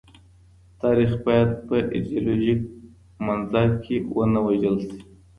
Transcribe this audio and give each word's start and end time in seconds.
تاریخ 0.81 1.11
باید 1.25 1.49
په 1.67 1.75
ایډیالوژیک 1.95 2.59
منظر 3.25 3.67
کي 3.83 3.95
ونه 4.15 4.39
وژل 4.47 4.75
سي. 4.87 4.99